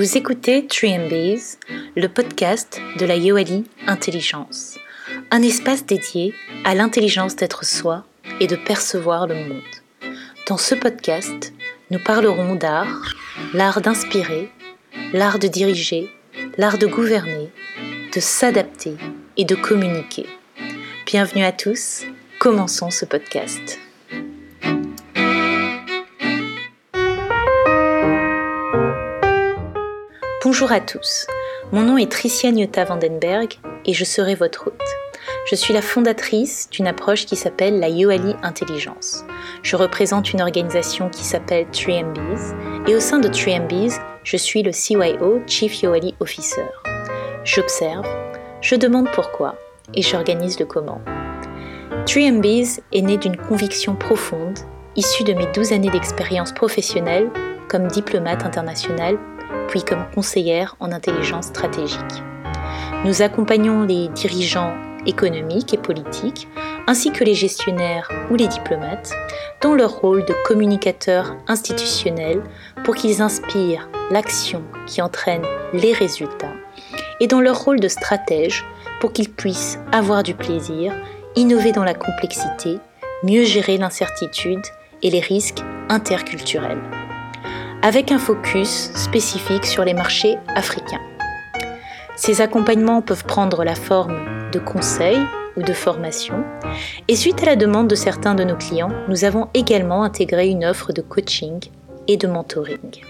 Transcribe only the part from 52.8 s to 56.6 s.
est né d'une conviction profonde, issue de mes 12 années d'expérience